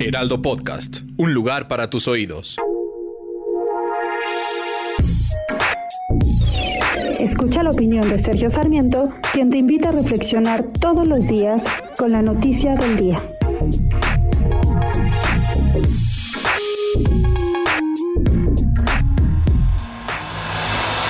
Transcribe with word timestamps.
Heraldo 0.00 0.40
Podcast, 0.40 1.00
un 1.16 1.34
lugar 1.34 1.66
para 1.66 1.90
tus 1.90 2.06
oídos. 2.06 2.56
Escucha 7.18 7.64
la 7.64 7.70
opinión 7.70 8.08
de 8.08 8.16
Sergio 8.20 8.48
Sarmiento, 8.48 9.12
quien 9.32 9.50
te 9.50 9.56
invita 9.56 9.88
a 9.88 9.92
reflexionar 9.92 10.64
todos 10.80 11.08
los 11.08 11.26
días 11.26 11.64
con 11.96 12.12
la 12.12 12.22
noticia 12.22 12.76
del 12.76 12.96
día. 12.96 13.20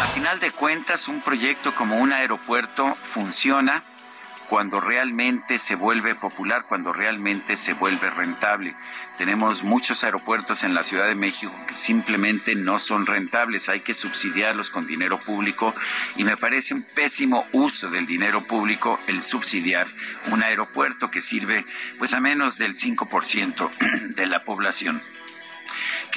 A 0.01 0.07
final 0.15 0.41
de 0.41 0.51
cuentas, 0.53 1.09
un 1.09 1.21
proyecto 1.21 1.75
como 1.75 1.99
un 1.99 2.11
aeropuerto 2.13 2.95
funciona 2.95 3.85
cuando 4.49 4.81
realmente 4.81 5.59
se 5.59 5.75
vuelve 5.75 6.15
popular, 6.15 6.65
cuando 6.67 6.93
realmente 6.93 7.57
se 7.57 7.75
vuelve 7.75 8.11
rentable. 8.11 8.75
Tenemos 9.19 9.63
muchos 9.63 10.05
aeropuertos 10.05 10.65
en 10.65 10.75
la 10.75 10.83
Ciudad 10.83 11.07
de 11.07 11.15
México 11.15 11.53
que 11.67 11.75
simplemente 11.75 12.55
no 12.55 12.79
son 12.79 13.07
rentables, 13.07 13.69
hay 13.69 13.81
que 13.81 13.95
subsidiarlos 13.95 14.71
con 14.71 14.87
dinero 14.87 15.19
público 15.19 15.75
y 16.17 16.25
me 16.25 16.37
parece 16.37 16.75
un 16.75 16.83
pésimo 16.83 17.47
uso 17.53 17.91
del 17.91 18.07
dinero 18.07 18.43
público 18.43 18.99
el 19.07 19.23
subsidiar 19.23 19.87
un 20.31 20.43
aeropuerto 20.43 21.11
que 21.11 21.21
sirve 21.21 21.65
pues 21.99 22.15
a 22.15 22.21
menos 22.21 22.59
del 22.59 22.75
5% 22.75 23.71
de 24.15 24.27
la 24.27 24.45
población. 24.45 25.03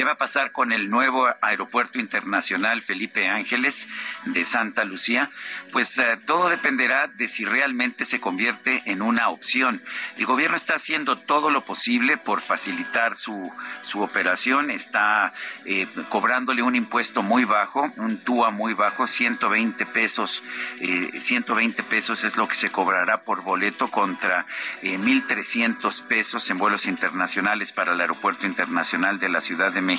¿Qué 0.01 0.05
va 0.05 0.13
a 0.13 0.17
pasar 0.17 0.51
con 0.51 0.71
el 0.71 0.89
nuevo 0.89 1.29
aeropuerto 1.41 1.99
internacional 1.99 2.81
Felipe 2.81 3.27
Ángeles 3.27 3.87
de 4.25 4.43
Santa 4.45 4.83
Lucía? 4.83 5.29
Pues 5.71 5.95
eh, 5.99 6.17
todo 6.25 6.49
dependerá 6.49 7.05
de 7.05 7.27
si 7.27 7.45
realmente 7.45 8.03
se 8.05 8.19
convierte 8.19 8.81
en 8.87 9.03
una 9.03 9.29
opción. 9.29 9.79
El 10.17 10.25
gobierno 10.25 10.57
está 10.57 10.73
haciendo 10.73 11.19
todo 11.19 11.51
lo 11.51 11.63
posible 11.63 12.17
por 12.17 12.41
facilitar 12.41 13.15
su, 13.15 13.53
su 13.81 14.01
operación, 14.01 14.71
está 14.71 15.33
eh, 15.65 15.85
cobrándole 16.09 16.63
un 16.63 16.75
impuesto 16.75 17.21
muy 17.21 17.45
bajo, 17.45 17.87
un 17.97 18.17
TUA 18.23 18.49
muy 18.49 18.73
bajo, 18.73 19.05
120 19.05 19.85
pesos, 19.85 20.43
120 20.79 21.79
eh, 21.79 21.85
pesos 21.87 22.23
es 22.23 22.37
lo 22.37 22.47
que 22.47 22.55
se 22.55 22.71
cobrará 22.71 23.21
por 23.21 23.43
boleto 23.43 23.87
contra 23.87 24.47
1.300 24.81 26.07
pesos 26.07 26.49
en 26.49 26.57
vuelos 26.57 26.87
internacionales 26.87 27.71
para 27.71 27.93
el 27.93 28.01
aeropuerto 28.01 28.47
internacional 28.47 29.19
de 29.19 29.29
la 29.29 29.41
Ciudad 29.41 29.71
de 29.71 29.81
México 29.81 29.90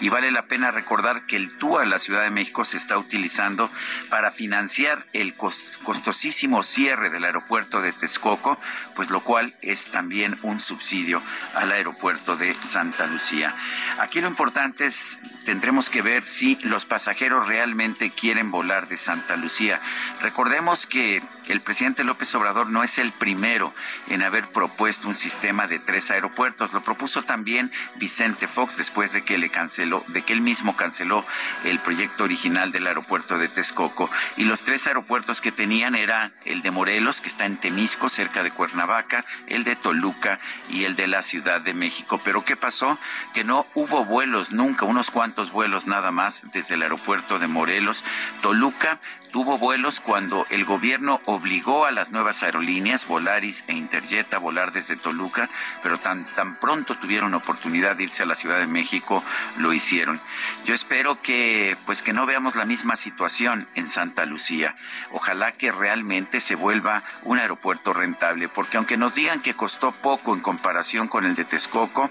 y 0.00 0.08
vale 0.08 0.30
la 0.30 0.46
pena 0.46 0.70
recordar 0.70 1.26
que 1.26 1.36
el 1.36 1.56
TUA 1.56 1.80
de 1.80 1.86
la 1.86 1.98
Ciudad 1.98 2.22
de 2.22 2.30
México 2.30 2.64
se 2.64 2.76
está 2.76 2.96
utilizando 2.96 3.68
para 4.08 4.30
financiar 4.30 5.04
el 5.12 5.34
costosísimo 5.34 6.62
cierre 6.62 7.10
del 7.10 7.24
aeropuerto 7.24 7.80
de 7.80 7.92
Texcoco, 7.92 8.58
pues 8.94 9.10
lo 9.10 9.20
cual 9.20 9.54
es 9.62 9.90
también 9.90 10.38
un 10.42 10.60
subsidio 10.60 11.22
al 11.54 11.72
aeropuerto 11.72 12.36
de 12.36 12.54
Santa 12.54 13.06
Lucía. 13.06 13.54
Aquí 13.98 14.20
lo 14.20 14.28
importante 14.28 14.86
es 14.86 15.18
tendremos 15.44 15.90
que 15.90 16.02
ver 16.02 16.26
si 16.26 16.56
los 16.62 16.86
pasajeros 16.86 17.46
realmente 17.46 18.10
quieren 18.10 18.50
volar 18.50 18.88
de 18.88 18.96
Santa 18.96 19.36
Lucía. 19.36 19.80
Recordemos 20.20 20.86
que 20.86 21.22
el 21.48 21.60
presidente 21.60 22.04
López 22.04 22.34
Obrador 22.34 22.68
no 22.68 22.82
es 22.82 22.98
el 22.98 23.12
primero 23.12 23.72
en 24.08 24.22
haber 24.22 24.48
propuesto 24.48 25.06
un 25.08 25.14
sistema 25.14 25.66
de 25.68 25.78
tres 25.78 26.10
aeropuertos. 26.10 26.72
Lo 26.72 26.82
propuso 26.82 27.22
también 27.22 27.70
Vicente 27.96 28.48
Fox 28.48 28.76
después 28.76 29.05
de 29.12 29.22
que 29.22 29.38
le 29.38 29.48
canceló, 29.48 30.04
de 30.08 30.22
que 30.22 30.32
él 30.32 30.40
mismo 30.40 30.76
canceló 30.76 31.24
el 31.64 31.78
proyecto 31.80 32.24
original 32.24 32.72
del 32.72 32.86
aeropuerto 32.86 33.38
de 33.38 33.48
Texcoco. 33.48 34.10
Y 34.36 34.44
los 34.44 34.62
tres 34.62 34.86
aeropuertos 34.86 35.40
que 35.40 35.52
tenían 35.52 35.94
era 35.94 36.32
el 36.44 36.62
de 36.62 36.70
Morelos, 36.70 37.20
que 37.20 37.28
está 37.28 37.46
en 37.46 37.56
Temisco, 37.56 38.08
cerca 38.08 38.42
de 38.42 38.50
Cuernavaca, 38.50 39.24
el 39.46 39.64
de 39.64 39.76
Toluca 39.76 40.38
y 40.68 40.84
el 40.84 40.96
de 40.96 41.06
la 41.06 41.22
Ciudad 41.22 41.60
de 41.60 41.74
México. 41.74 42.20
Pero 42.24 42.44
¿qué 42.44 42.56
pasó? 42.56 42.98
Que 43.34 43.44
no 43.44 43.66
hubo 43.74 44.04
vuelos 44.04 44.52
nunca, 44.52 44.84
unos 44.84 45.10
cuantos 45.10 45.52
vuelos 45.52 45.86
nada 45.86 46.10
más 46.10 46.44
desde 46.52 46.74
el 46.74 46.82
aeropuerto 46.82 47.38
de 47.38 47.46
Morelos. 47.46 48.04
Toluca 48.40 49.00
tuvo 49.36 49.58
vuelos 49.58 50.00
cuando 50.00 50.46
el 50.48 50.64
gobierno 50.64 51.20
obligó 51.26 51.84
a 51.84 51.90
las 51.90 52.10
nuevas 52.10 52.42
aerolíneas, 52.42 53.06
Volaris 53.06 53.64
e 53.66 53.74
Interjet, 53.74 54.32
a 54.32 54.38
volar 54.38 54.72
desde 54.72 54.96
Toluca, 54.96 55.50
pero 55.82 55.98
tan, 55.98 56.24
tan 56.24 56.54
pronto 56.54 56.96
tuvieron 56.96 57.34
oportunidad 57.34 57.96
de 57.96 58.04
irse 58.04 58.22
a 58.22 58.26
la 58.26 58.34
Ciudad 58.34 58.58
de 58.58 58.66
México, 58.66 59.22
lo 59.58 59.74
hicieron. 59.74 60.18
Yo 60.64 60.72
espero 60.72 61.20
que, 61.20 61.76
pues 61.84 62.00
que 62.00 62.14
no 62.14 62.24
veamos 62.24 62.56
la 62.56 62.64
misma 62.64 62.96
situación 62.96 63.68
en 63.74 63.88
Santa 63.88 64.24
Lucía. 64.24 64.74
Ojalá 65.10 65.52
que 65.52 65.70
realmente 65.70 66.40
se 66.40 66.54
vuelva 66.54 67.02
un 67.22 67.38
aeropuerto 67.38 67.92
rentable, 67.92 68.48
porque 68.48 68.78
aunque 68.78 68.96
nos 68.96 69.16
digan 69.16 69.42
que 69.42 69.52
costó 69.52 69.92
poco 69.92 70.34
en 70.34 70.40
comparación 70.40 71.08
con 71.08 71.26
el 71.26 71.34
de 71.34 71.44
Texcoco, 71.44 72.10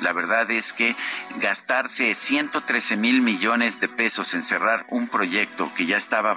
la 0.00 0.14
verdad 0.14 0.50
es 0.50 0.72
que 0.72 0.96
gastarse 1.36 2.14
113 2.14 2.96
mil 2.96 3.20
millones 3.20 3.78
de 3.80 3.88
pesos 3.88 4.32
en 4.32 4.42
cerrar 4.42 4.86
un 4.88 5.08
proyecto 5.08 5.70
que 5.74 5.84
ya 5.84 5.98
estaba 5.98 6.32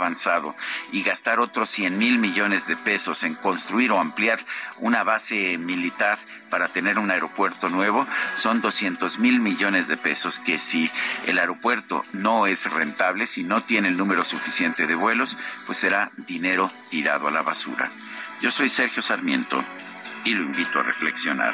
y 0.91 1.03
gastar 1.03 1.40
otros 1.40 1.69
100 1.69 1.97
mil 1.97 2.18
millones 2.18 2.68
de 2.68 2.75
pesos 2.75 3.24
en 3.24 3.36
construir 3.36 3.91
o 3.91 4.00
ampliar 4.00 4.40
una 4.80 5.03
base 5.03 5.58
militar 5.58 6.18
para 6.50 6.68
tener 6.68 6.97
un 6.97 7.12
aeropuerto 7.12 7.69
nuevo 7.69 8.08
son 8.35 8.62
200 8.62 9.19
mil 9.19 9.40
millones 9.40 9.88
de 9.88 9.97
pesos 9.97 10.40
que 10.40 10.58
si 10.58 10.90
el 11.28 11.38
aeropuerto 11.38 12.03
no 12.14 12.47
es 12.47 12.72
rentable, 12.72 13.28
si 13.28 13.44
no 13.44 13.62
tiene 13.62 13.90
el 13.90 13.97
número 13.97 14.24
suficiente 14.24 14.88
de 14.88 14.96
vuelos, 14.96 15.38
pues 15.66 15.78
será 15.78 16.12
dinero 16.28 16.72
tirado 16.90 17.28
a 17.28 17.31
la 17.31 17.44
basura. 17.44 17.90
Yo 18.41 18.52
soy 18.52 18.69
Sergio 18.69 19.02
Sarmiento 19.02 19.64
y 20.24 20.34
lo 20.34 20.44
invito 20.44 20.80
a 20.80 20.84
reflexionar. 20.84 21.53